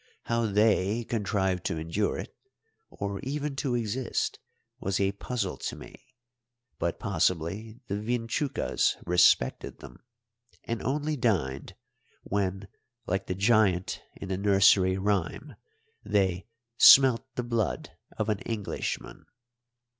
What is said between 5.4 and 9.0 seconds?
to me; but possibly the vinchucas